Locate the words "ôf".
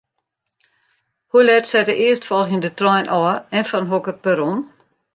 3.19-3.39